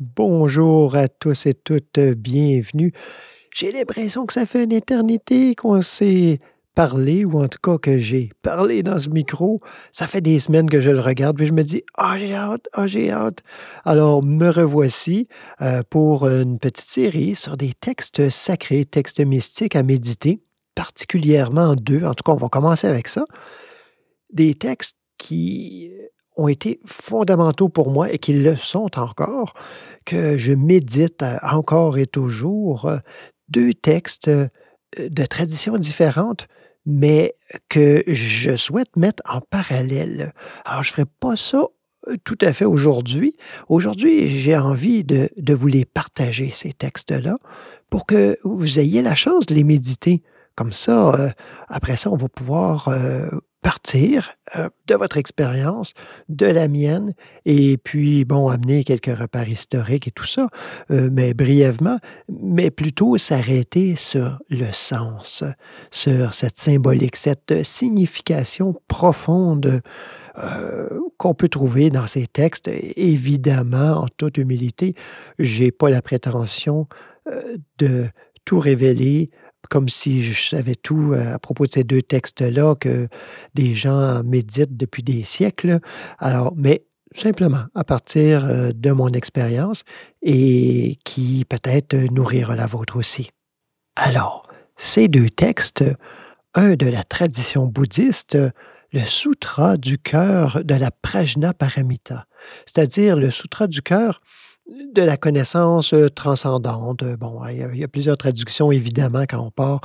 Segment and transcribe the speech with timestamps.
[0.00, 2.94] Bonjour à tous et toutes, bienvenue.
[3.54, 6.38] J'ai l'impression que ça fait une éternité qu'on s'est
[6.74, 9.60] parlé, ou en tout cas que j'ai parlé dans ce micro.
[9.92, 12.66] Ça fait des semaines que je le regarde, puis je me dis, ah, j'ai hâte,
[12.72, 13.40] ah, j'ai hâte.
[13.84, 15.28] Alors, me revoici
[15.60, 20.40] euh, pour une petite série sur des textes sacrés, textes mystiques à méditer,
[20.74, 22.04] particulièrement deux.
[22.04, 23.26] En tout cas, on va commencer avec ça.
[24.32, 25.90] Des textes qui
[26.40, 29.54] ont été fondamentaux pour moi et qui le sont encore,
[30.06, 32.86] que je médite euh, encore et toujours.
[32.86, 32.98] euh,
[33.48, 34.48] Deux textes euh,
[34.98, 36.46] de traditions différentes,
[36.86, 37.34] mais
[37.68, 40.32] que je souhaite mettre en parallèle.
[40.64, 41.62] Alors, je ne ferai pas ça
[42.24, 43.36] tout à fait aujourd'hui.
[43.68, 47.36] Aujourd'hui, j'ai envie de, de vous les partager, ces textes-là,
[47.90, 50.22] pour que vous ayez la chance de les méditer.
[50.56, 51.30] Comme ça, euh,
[51.68, 53.28] après ça, on va pouvoir euh,
[53.62, 55.94] partir euh, de votre expérience,
[56.28, 57.14] de la mienne,
[57.46, 60.48] et puis, bon, amener quelques repères historiques et tout ça,
[60.88, 61.98] mais brièvement,
[62.28, 65.44] mais plutôt s'arrêter sur le sens,
[65.90, 69.82] sur cette symbolique, cette signification profonde
[71.18, 72.68] qu'on peut trouver dans ces textes.
[72.96, 74.94] Évidemment, en toute humilité,
[75.38, 76.86] j'ai pas la prétention
[77.78, 78.08] de
[78.44, 79.30] tout révéler
[79.70, 83.08] comme si je savais tout euh, à propos de ces deux textes-là que
[83.54, 85.78] des gens méditent depuis des siècles.
[86.18, 89.84] Alors, mais simplement à partir euh, de mon expérience
[90.22, 93.30] et qui peut-être nourrira la vôtre aussi.
[93.96, 95.84] Alors, ces deux textes,
[96.54, 98.36] un de la tradition bouddhiste,
[98.92, 102.26] le Sutra du cœur de la Prajna Paramita,
[102.66, 104.20] c'est-à-dire le Sutra du cœur
[104.70, 107.04] de la connaissance euh, transcendante.
[107.18, 109.80] Bon, il y, a, plusieurs traductions, évidemment, quand on part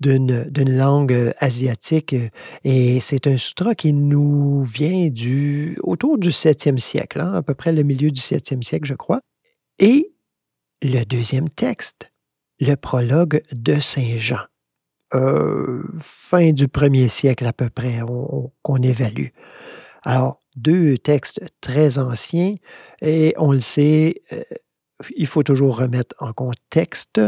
[0.00, 2.12] d'une langue euh, asiatique.
[2.14, 2.28] euh,
[2.64, 7.54] Et c'est un sutra qui nous vient du, autour du 7e siècle, hein, à peu
[7.54, 9.20] près le milieu du 7e siècle, je crois.
[9.78, 10.12] Et
[10.82, 12.10] le deuxième texte,
[12.60, 14.40] le prologue de Saint Jean,
[15.14, 19.28] euh, fin du premier siècle à peu près, on- on- qu'on évalue.
[20.04, 22.54] Alors, deux textes très anciens,
[23.00, 24.42] et on le sait, euh,
[25.16, 27.20] il faut toujours remettre en contexte.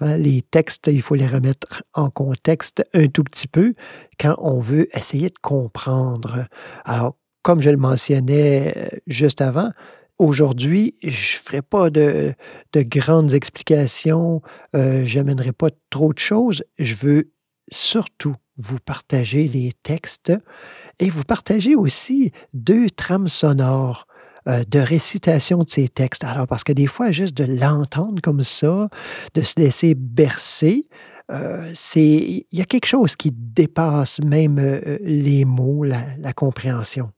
[0.00, 3.74] hein, les textes, il faut les remettre en contexte un tout petit peu
[4.18, 6.46] quand on veut essayer de comprendre.
[6.84, 9.70] Alors, comme je le mentionnais euh, juste avant,
[10.18, 12.34] aujourd'hui, je ne ferai pas de,
[12.72, 14.42] de grandes explications,
[14.74, 16.62] euh, je n'amènerai pas trop de choses.
[16.78, 17.30] Je veux
[17.72, 20.32] surtout vous partager les textes
[20.98, 24.06] et vous partager aussi deux trames sonores
[24.48, 26.24] euh, de récitation de ces textes.
[26.24, 28.88] Alors, parce que des fois, juste de l'entendre comme ça,
[29.34, 30.88] de se laisser bercer,
[31.30, 37.10] euh, c'est il y a quelque chose qui dépasse même euh, les mots, la, compréhension.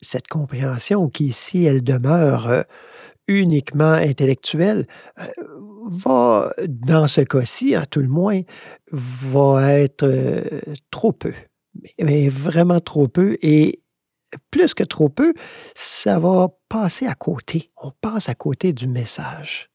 [0.00, 2.64] Cette compréhension qui, si elle demeure
[3.28, 4.86] uniquement intellectuelle,
[5.18, 5.26] euh,
[5.86, 8.40] va, dans ce cas-ci, à tout le moins,
[8.90, 11.32] va être euh, trop peu.
[12.00, 13.36] Mais vraiment trop peu.
[13.42, 13.82] Et
[14.50, 15.34] plus que trop peu,
[15.74, 17.70] ça va passer à côté.
[17.82, 19.70] On passe à côté du message.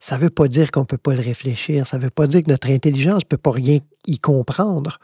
[0.00, 2.26] Ça ne veut pas dire qu'on ne peut pas le réfléchir, ça ne veut pas
[2.26, 4.98] dire que notre intelligence ne peut pas rien y comprendre,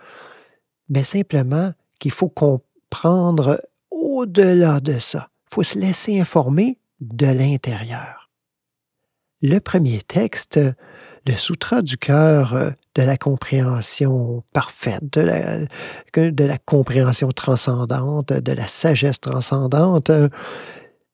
[0.89, 3.61] mais simplement qu'il faut comprendre
[3.91, 5.29] au-delà de ça.
[5.51, 8.31] Il faut se laisser informer de l'intérieur.
[9.43, 10.61] Le premier texte,
[11.27, 18.67] le Sutra du cœur euh, de la compréhension parfaite, de la, compréhension transcendante, de la
[18.67, 20.29] sagesse transcendante, euh,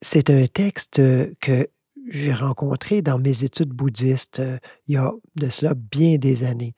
[0.01, 1.67] c'est un texte euh, que
[2.09, 4.41] j'ai rencontré dans mes études bouddhistes
[4.87, 6.73] il y a de cela bien des années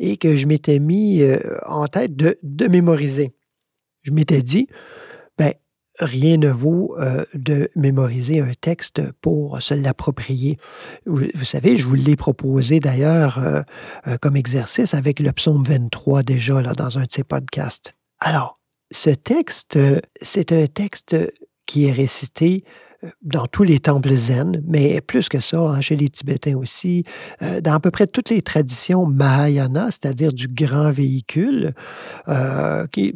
[0.00, 1.22] et que je m'étais mis
[1.66, 3.32] en tête de, de mémoriser.
[4.02, 4.66] Je m'étais dit,
[6.02, 10.58] rien ne vaut euh, de mémoriser un texte pour se l'approprier.
[11.06, 13.62] Vous, savez, je vous l'ai proposé d'ailleurs euh,
[14.06, 17.94] euh, comme exercice avec le psaume 23 déjà là, dans un de ces podcasts.
[18.20, 18.58] Alors,
[18.90, 19.78] ce texte,
[20.20, 21.16] c'est un texte
[21.66, 22.64] qui est récité
[23.22, 27.04] dans tous les temples zen, mais plus que ça, hein, chez les Tibétains aussi,
[27.40, 31.74] dans à peu près toutes les traditions Mahayana, c'est-à-dire du grand véhicule,
[32.92, 33.14] qui,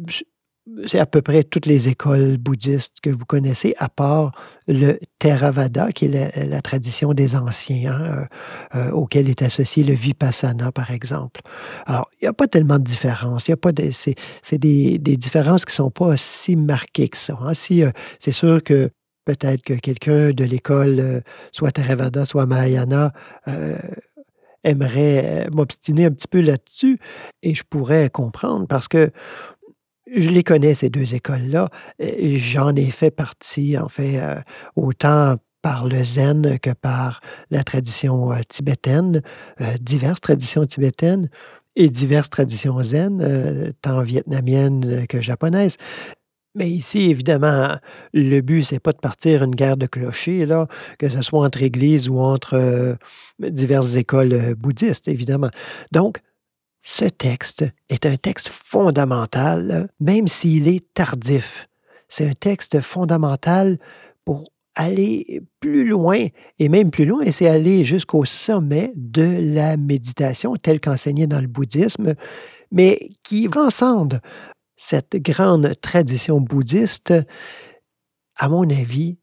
[0.85, 4.31] c'est à peu près toutes les écoles bouddhistes que vous connaissez, à part
[4.67, 8.27] le Theravada, qui est la, tradition des anciens, hein,
[8.75, 11.41] euh, euh, auquel est associé le Vipassana, par exemple.
[11.85, 13.47] Alors, il n'y a pas tellement de différences.
[13.47, 16.55] Il y a pas de, c'est, c'est des, des différences qui ne sont pas si
[16.55, 17.37] marquées que ça.
[17.41, 17.53] hein.
[17.53, 18.89] Si, euh, c'est sûr que
[19.25, 21.21] peut-être que quelqu'un de l'école,
[21.51, 23.11] soit Theravada, soit Mahayana,
[24.63, 26.97] aimerait m'obstiner un petit peu là-dessus,
[27.43, 29.11] et je pourrais comprendre parce que
[30.15, 31.69] je les connais, ces deux écoles-là.
[31.99, 34.39] et J'en ai fait partie, en fait, euh,
[34.75, 37.21] autant par le zen que par
[37.51, 39.21] la tradition euh, tibétaine,
[39.61, 41.29] euh, diverses traditions tibétaines
[41.75, 45.77] et diverses traditions zen, euh, tant vietnamiennes que japonaises.
[46.55, 47.77] Mais ici, évidemment,
[48.13, 50.67] le but, c'est pas de partir une guerre de clochers, là,
[50.97, 52.95] que ce soit entre églises ou entre euh,
[53.39, 55.51] diverses écoles euh, bouddhistes, évidemment.
[55.91, 56.19] Donc,
[56.89, 61.67] ce texte est un texte fondamental, même s'il est tardif.
[62.07, 63.77] C'est un texte fondamental
[64.23, 66.27] pour aller plus loin,
[66.59, 71.47] et même plus loin, c'est aller jusqu'au sommet de la méditation, telle qu'enseignée dans le
[71.47, 72.15] bouddhisme,
[72.71, 74.21] mais qui transcende
[74.77, 77.13] cette grande tradition bouddhiste.
[78.37, 79.17] À mon avis,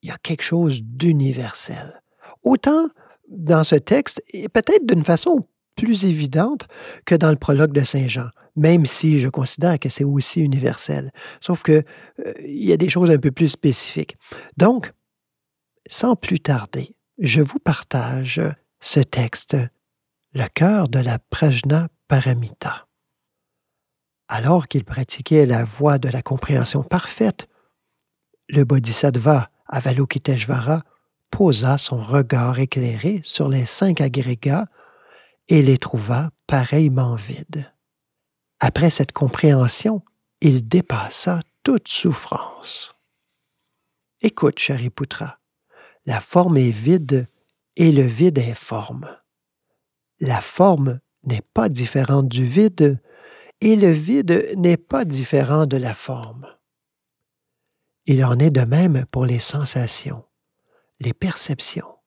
[0.00, 2.00] il y a quelque chose d'universel.
[2.42, 2.88] Autant
[3.28, 6.66] dans ce texte, et peut-être d'une façon plus évidente
[7.04, 11.10] que dans le prologue de Saint Jean, même si je considère que c'est aussi universel.
[11.40, 11.84] Sauf que
[12.26, 14.16] euh, il y a des choses un peu plus spécifiques.
[14.56, 14.92] Donc,
[15.88, 18.40] sans plus tarder, je vous partage
[18.80, 19.56] ce texte,
[20.34, 22.86] le cœur de la Prajna Paramita.
[24.28, 27.48] Alors qu'il pratiquait la voie de la compréhension parfaite,
[28.48, 30.82] le Bodhisattva Avalokiteshvara
[31.30, 34.66] posa son regard éclairé sur les cinq agrégats
[35.52, 37.70] et les trouva pareillement vides.
[38.58, 40.02] Après cette compréhension,
[40.40, 42.94] il dépassa toute souffrance.
[44.22, 45.40] Écoute, Shariputra,
[46.06, 47.28] la forme est vide
[47.76, 49.14] et le vide est forme.
[50.20, 53.02] La forme n'est pas différente du vide
[53.60, 56.46] et le vide n'est pas différent de la forme.
[58.06, 60.24] Il en est de même pour les sensations,
[60.98, 61.98] les perceptions,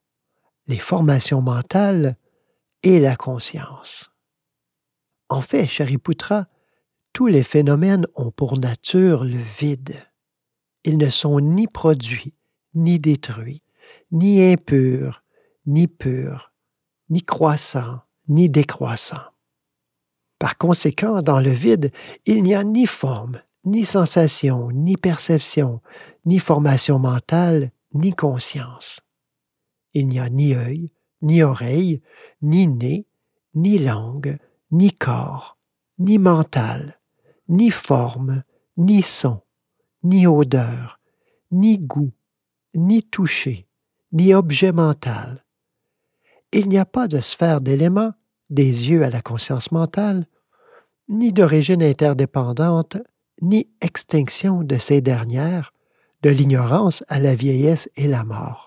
[0.66, 2.16] les formations mentales
[2.86, 4.10] la conscience.
[5.28, 6.46] En fait, Shariputra,
[7.12, 9.96] tous les phénomènes ont pour nature le vide.
[10.84, 12.34] Ils ne sont ni produits,
[12.74, 13.62] ni détruits,
[14.12, 15.24] ni impurs,
[15.66, 16.52] ni purs,
[17.10, 19.32] ni croissants, ni décroissants.
[20.38, 21.90] Par conséquent, dans le vide,
[22.24, 25.80] il n'y a ni forme, ni sensation, ni perception,
[26.24, 29.00] ni formation mentale, ni conscience.
[29.92, 30.86] Il n'y a ni œil,
[31.22, 32.02] ni oreille,
[32.42, 33.06] ni nez,
[33.54, 34.38] ni langue,
[34.70, 35.56] ni corps,
[35.98, 36.98] ni mental,
[37.48, 38.42] ni forme,
[38.76, 39.40] ni son,
[40.02, 41.00] ni odeur,
[41.50, 42.12] ni goût,
[42.74, 43.66] ni toucher,
[44.12, 45.44] ni objet mental.
[46.52, 48.12] Il n'y a pas de sphère d'éléments,
[48.50, 50.26] des yeux à la conscience mentale,
[51.08, 52.96] ni d'origine interdépendante,
[53.42, 55.72] ni extinction de ces dernières,
[56.22, 58.65] de l'ignorance à la vieillesse et la mort.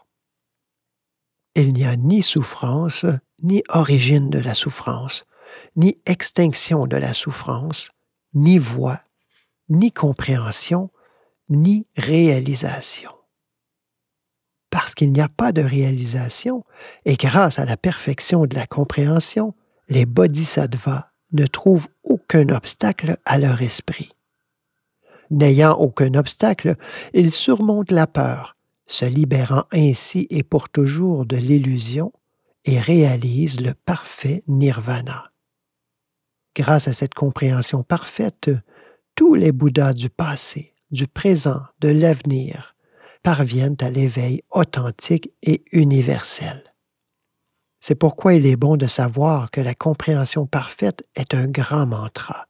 [1.56, 3.06] Il n'y a ni souffrance,
[3.42, 5.26] ni origine de la souffrance,
[5.76, 7.92] ni extinction de la souffrance,
[8.34, 9.00] ni voix,
[9.70, 10.90] ni compréhension,
[11.50, 13.12] ni réalisation.
[14.70, 16.64] Parce qu'il n'y a pas de réalisation,
[17.06, 19.56] et grâce à la perfection de la compréhension,
[19.88, 24.12] les bodhisattvas ne trouvent aucun obstacle à leur esprit.
[25.32, 26.76] N'ayant aucun obstacle,
[27.14, 28.56] ils surmontent la peur,
[28.90, 32.12] se libérant ainsi et pour toujours de l'illusion,
[32.66, 35.32] et réalisent le parfait nirvana.
[36.56, 38.52] Grâce à cette compréhension parfaite,
[39.16, 42.76] tous les Bouddhas du passé, du présent, de l'avenir
[43.24, 46.64] parviennent à l'éveil authentique et universel.
[47.80, 52.48] C'est pourquoi il est bon de savoir que la compréhension parfaite est un grand mantra,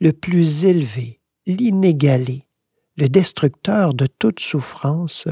[0.00, 2.46] le plus élevé, l'inégalé,
[2.96, 5.28] le destructeur de toute souffrance,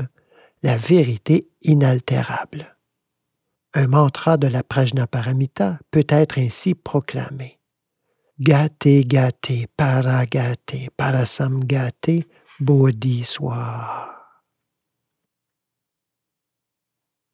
[0.62, 2.76] la vérité inaltérable.
[3.74, 7.60] Un mantra de la Prajnaparamita peut être ainsi proclamé.
[8.38, 12.26] Gate gate paragate parasam gate
[12.60, 14.12] Bodhi soit.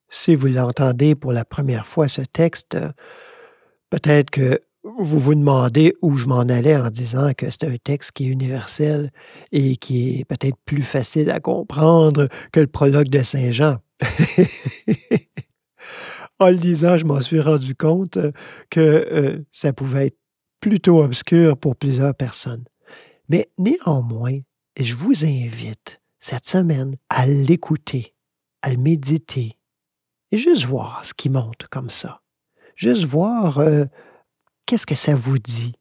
[0.08, 2.76] Si vous l'entendez pour la première fois, ce texte,
[3.88, 8.12] peut-être que vous vous demandez où je m'en allais en disant que c'est un texte
[8.12, 9.10] qui est universel
[9.52, 13.78] et qui est peut-être plus facile à comprendre que le prologue de Saint Jean.
[16.40, 18.18] en le disant, je m'en suis rendu compte
[18.70, 20.18] que euh, ça pouvait être
[20.60, 22.64] plutôt obscur pour plusieurs personnes.
[23.28, 24.40] Mais néanmoins,
[24.78, 28.14] je vous invite cette semaine à l'écouter,
[28.62, 29.58] à le méditer
[30.32, 32.22] et juste voir ce qui monte comme ça.
[32.74, 33.84] Juste voir euh,
[34.66, 35.72] qu'est-ce que ça vous dit,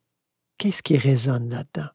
[0.58, 1.90] qu'est-ce qui résonne là-dedans?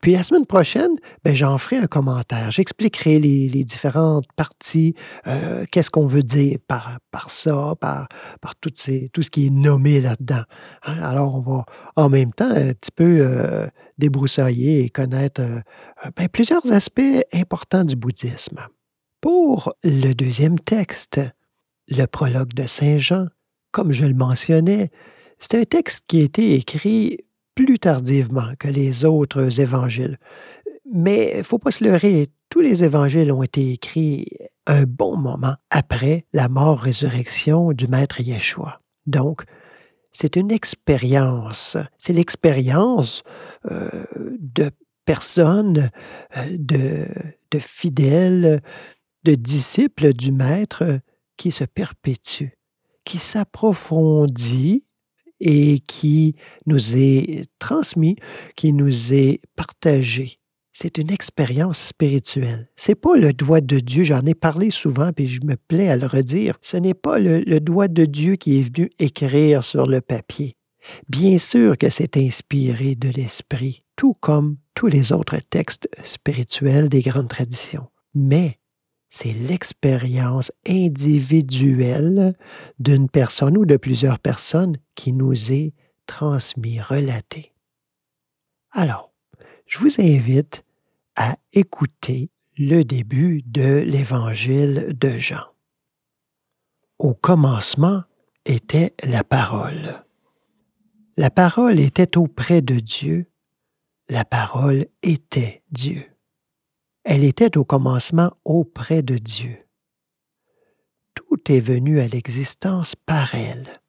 [0.00, 2.50] Puis la semaine prochaine, ben, j'en ferai un commentaire.
[2.50, 4.94] J'expliquerai les, différentes parties,
[5.26, 8.08] euh, qu'est-ce qu'on veut dire par, par ça, par,
[8.40, 10.42] par tout ce qui est nommé là-dedans.
[10.82, 11.02] Hein?
[11.02, 11.64] Alors, on va
[11.96, 13.66] en même temps un petit peu euh,
[13.98, 15.60] débroussailler et connaître euh,
[16.16, 17.00] ben, plusieurs aspects
[17.32, 18.60] importants du bouddhisme.
[19.20, 21.20] Pour le deuxième texte,
[21.88, 23.26] le prologue de Saint Jean,
[23.70, 24.90] comme je le mentionnais,
[25.42, 27.18] c'est un texte qui a été écrit
[27.56, 30.18] plus tardivement que les autres évangiles.
[30.90, 34.28] Mais il ne faut pas se leurrer, tous les évangiles ont été écrits
[34.68, 38.80] un bon moment après la mort-résurrection du Maître Yeshua.
[39.06, 39.42] Donc,
[40.12, 43.24] c'est une expérience, c'est l'expérience
[43.68, 44.04] euh,
[44.38, 44.70] de
[45.04, 45.90] personnes,
[46.36, 47.06] euh, de,
[47.50, 48.60] de fidèles,
[49.24, 51.00] de disciples du Maître
[51.36, 52.56] qui se perpétuent,
[53.04, 54.84] qui s'approfondit
[55.42, 58.16] et qui nous est transmis,
[58.56, 60.38] qui nous est partagé.
[60.72, 62.70] C'est une expérience spirituelle.
[62.76, 65.96] C'est pas le doigt de Dieu, j'en ai parlé souvent, puis je me plais à
[65.96, 66.56] le redire.
[66.62, 70.56] Ce n'est pas le, le doigt de Dieu qui est venu écrire sur le papier.
[71.08, 77.02] Bien sûr que c'est inspiré de l'Esprit, tout comme tous les autres textes spirituels des
[77.02, 77.88] grandes traditions.
[78.14, 78.58] Mais
[79.14, 82.34] c'est l'expérience individuelle
[82.78, 85.74] d'une personne ou de plusieurs personnes qui nous est
[86.06, 87.52] transmise, relatée.
[88.70, 89.12] Alors,
[89.66, 90.64] je vous invite
[91.14, 95.44] à écouter le début de l'évangile de Jean.
[96.98, 98.04] Au commencement
[98.46, 100.06] était la parole.
[101.18, 103.26] La parole était auprès de Dieu.
[104.08, 106.11] La parole était Dieu.
[107.04, 109.58] Elle était au commencement auprès de Dieu.
[111.14, 113.80] Tout est venu à l'existence par elle,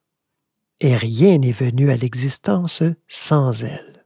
[0.79, 4.05] et rien n'est venu à l'existence sans elle.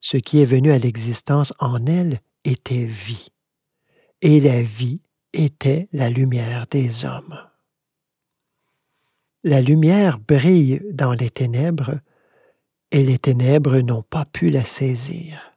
[0.00, 3.28] Ce qui est venu à l'existence en elle était vie,
[4.20, 5.00] et la vie
[5.32, 7.38] était la lumière des hommes.
[9.44, 12.00] La lumière brille dans les ténèbres,
[12.90, 15.53] et les ténèbres n'ont pas pu la saisir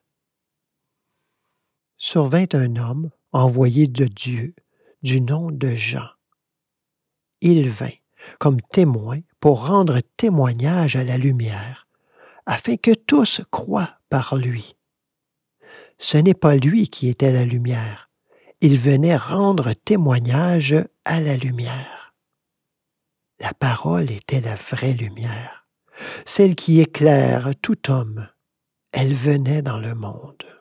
[1.97, 4.55] survint un homme envoyé de Dieu
[5.03, 6.07] du nom de Jean.
[7.41, 7.89] Il vint
[8.39, 11.87] comme témoin pour rendre témoignage à la lumière,
[12.45, 14.75] afin que tous croient par lui.
[15.99, 18.09] Ce n'est pas lui qui était la lumière,
[18.61, 20.75] il venait rendre témoignage
[21.05, 22.15] à la lumière.
[23.39, 25.67] La parole était la vraie lumière,
[26.25, 28.27] celle qui éclaire tout homme.
[28.91, 30.56] Elle venait dans le monde.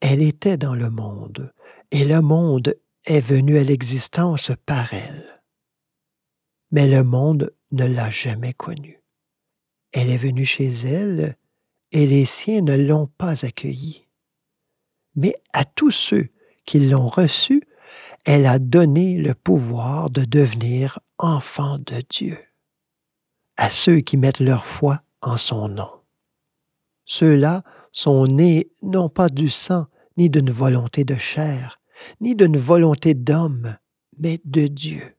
[0.00, 1.52] Elle était dans le monde,
[1.90, 5.42] et le monde est venu à l'existence par elle.
[6.70, 9.02] Mais le monde ne l'a jamais connue.
[9.92, 11.36] Elle est venue chez elle,
[11.92, 14.06] et les siens ne l'ont pas accueillie.
[15.14, 16.28] Mais à tous ceux
[16.64, 17.62] qui l'ont reçue,
[18.24, 22.38] elle a donné le pouvoir de devenir enfants de Dieu,
[23.56, 25.90] à ceux qui mettent leur foi en son nom.
[27.06, 31.80] Ceux-là sont nés non pas du sang, ni d'une volonté de chair,
[32.20, 33.76] ni d'une volonté d'homme,
[34.18, 35.16] mais de Dieu.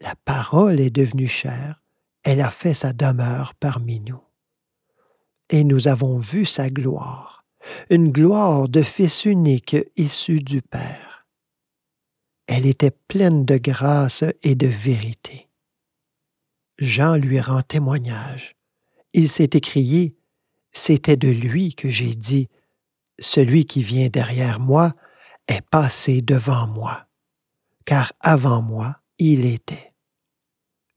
[0.00, 1.82] La parole est devenue chair,
[2.22, 4.22] elle a fait sa demeure parmi nous.
[5.50, 7.44] Et nous avons vu sa gloire,
[7.90, 11.26] une gloire de Fils unique issu du Père.
[12.46, 15.48] Elle était pleine de grâce et de vérité.
[16.78, 18.56] Jean lui rend témoignage.
[19.12, 20.16] Il s'est écrié
[20.76, 22.48] c'était de lui que j'ai dit,
[23.18, 24.94] Celui qui vient derrière moi
[25.48, 27.06] est passé devant moi,
[27.86, 29.94] car avant moi il était.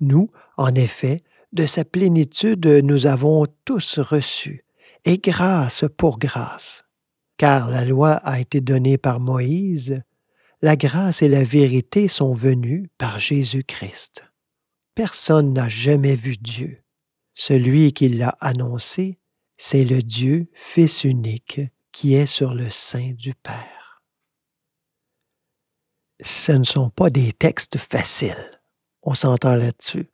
[0.01, 1.21] Nous, en effet,
[1.53, 4.65] de sa plénitude nous avons tous reçu,
[5.05, 6.83] et grâce pour grâce.
[7.38, 10.01] Car la loi a été donnée par Moïse,
[10.62, 14.25] la grâce et la vérité sont venues par Jésus-Christ.
[14.93, 16.83] Personne n'a jamais vu Dieu.
[17.33, 19.19] Celui qui l'a annoncé,
[19.62, 21.62] c'est le Dieu Fils unique
[21.92, 24.01] qui est sur le sein du Père.
[26.22, 28.62] Ce ne sont pas des textes faciles,
[29.04, 30.10] on s'entend là-dessus,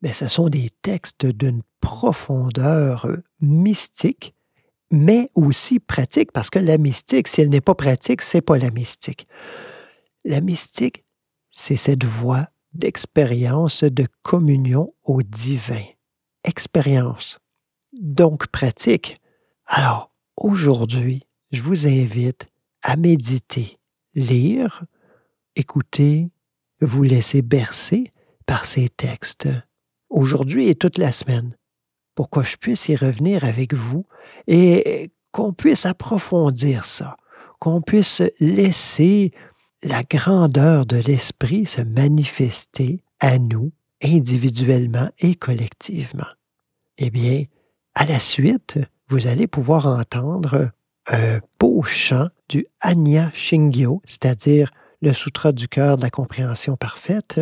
[0.00, 3.06] mais ce sont des textes d'une profondeur
[3.40, 4.34] mystique,
[4.90, 8.70] mais aussi pratique, parce que la mystique, si elle n'est pas pratique, c'est pas la
[8.70, 9.26] mystique.
[10.24, 11.04] La mystique,
[11.50, 15.84] c'est cette voie d'expérience de communion au divin.
[16.44, 17.38] Expérience,
[17.92, 19.20] donc pratique.
[19.66, 22.46] Alors, aujourd'hui, je vous invite
[22.82, 23.78] à méditer,
[24.14, 24.84] lire,
[25.56, 26.30] écouter,
[26.80, 28.12] vous laisser bercer
[28.46, 29.48] par ces textes,
[30.10, 31.56] aujourd'hui et toute la semaine,
[32.14, 34.04] pour que je puisse y revenir avec vous
[34.46, 37.16] et qu'on puisse approfondir ça,
[37.60, 39.32] qu'on puisse laisser
[39.82, 43.72] la grandeur de l'esprit se manifester à nous
[44.02, 46.26] individuellement et collectivement.
[46.98, 47.44] Eh bien,
[47.94, 50.70] à la suite, vous allez pouvoir entendre
[51.06, 54.70] un beau chant du Anya Shingyo, c'est-à-dire
[55.00, 57.40] le Sutra du cœur de la compréhension parfaite,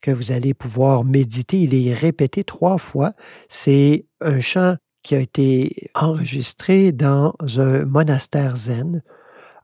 [0.00, 1.60] que vous allez pouvoir méditer.
[1.60, 3.12] Il est répété trois fois.
[3.48, 9.02] C'est un chant qui a été enregistré dans un monastère zen.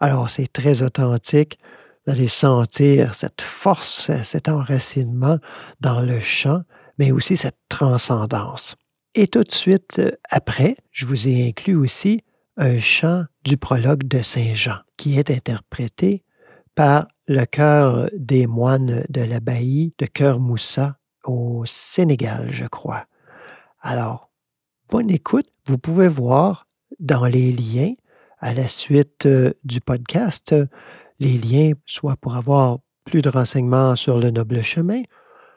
[0.00, 1.58] Alors, c'est très authentique.
[2.06, 5.38] Vous allez sentir cette force, cet enracinement
[5.80, 6.62] dans le chant,
[6.98, 8.76] mais aussi cette transcendance.
[9.20, 12.20] Et tout de suite euh, après, je vous ai inclus aussi
[12.56, 16.22] un chant du prologue de Saint Jean, qui est interprété
[16.76, 23.06] par le chœur des moines de l'abbaye de Cœur Moussa au Sénégal, je crois.
[23.80, 24.30] Alors,
[24.88, 25.48] bonne écoute.
[25.66, 26.68] Vous pouvez voir
[27.00, 27.94] dans les liens
[28.38, 30.54] à la suite euh, du podcast,
[31.18, 35.02] les liens soit pour avoir plus de renseignements sur le noble chemin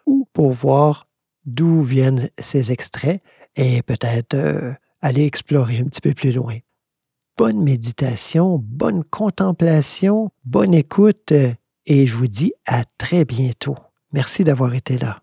[0.07, 1.05] ou pour voir
[1.45, 3.21] d'où viennent ces extraits
[3.55, 6.57] et peut-être euh, aller explorer un petit peu plus loin.
[7.37, 11.53] Bonne méditation, bonne contemplation, bonne écoute euh,
[11.85, 13.77] et je vous dis à très bientôt.
[14.13, 15.20] Merci d'avoir été là.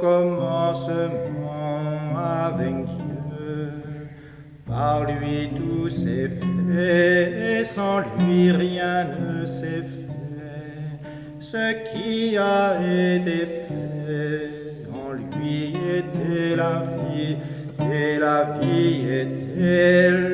[0.00, 1.10] Commencement
[2.16, 3.72] avec Dieu.
[4.66, 10.00] Par lui tout s'est fait, et sans lui rien ne s'est fait.
[11.40, 17.36] Ce qui a été fait, en lui était la vie,
[17.92, 20.29] et la vie était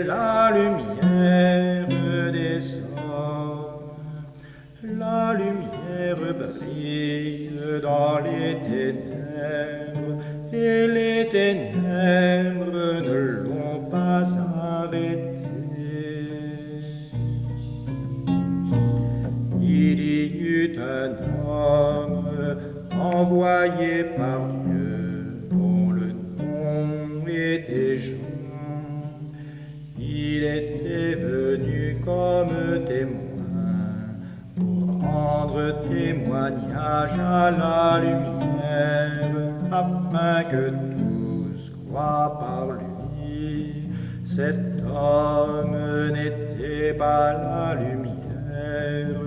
[36.86, 39.36] à la lumière
[39.72, 43.90] afin que tous croient par lui.
[44.24, 45.76] Cet homme
[46.12, 49.20] n'était pas la lumière,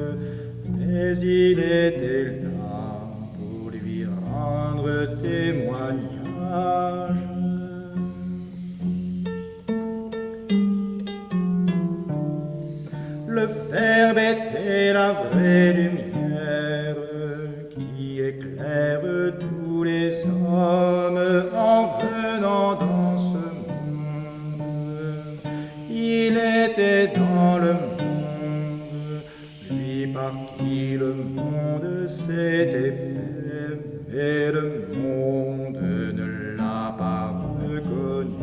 [0.65, 3.01] mais il était là
[3.35, 6.09] pour lui rendre témoignage.
[13.27, 15.98] Le Verbe était la vraie lumière
[32.29, 33.79] s'était fait,
[34.11, 34.65] mais le
[34.95, 35.81] monde
[36.19, 38.35] ne l'a pas reconnu.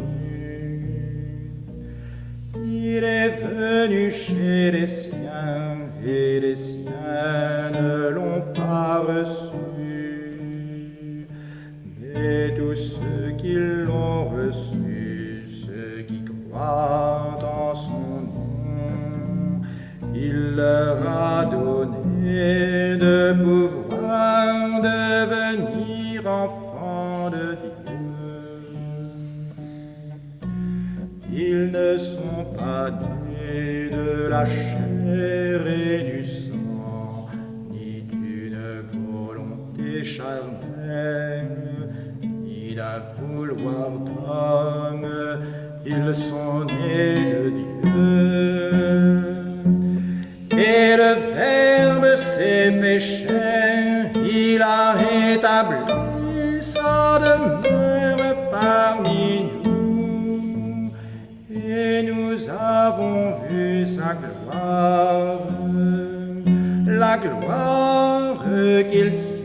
[2.65, 9.53] Il est venu chez les siens et les siens ne l'ont pas reçu.
[12.01, 14.86] Mais tous ceux qui l'ont reçu,
[68.83, 69.36] gloire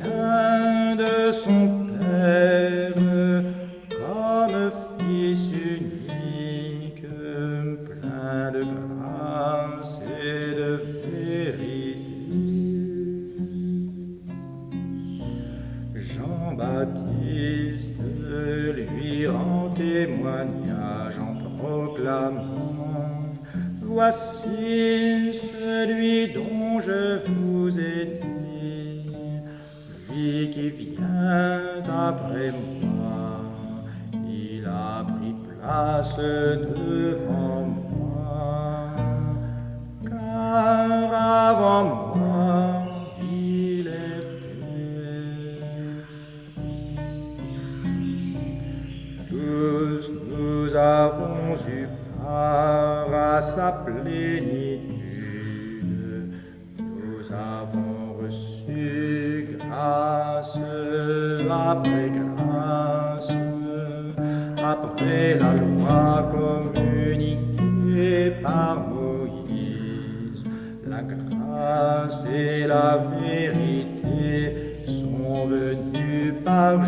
[61.52, 63.28] après grâce,
[64.64, 70.44] après la loi communiquée par Moïse.
[70.88, 76.80] La grâce et la vérité sont venues par